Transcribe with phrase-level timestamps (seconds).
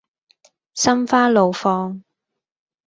[0.73, 2.03] 心花怒放